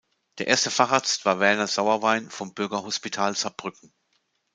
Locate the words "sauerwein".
1.67-2.31